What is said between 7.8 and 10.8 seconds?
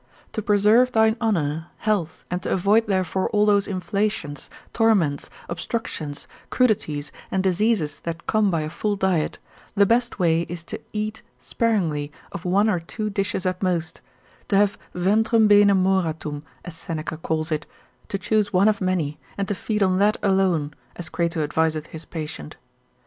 that come by a full diet, the best way is to